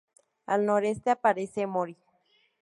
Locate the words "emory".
1.61-1.95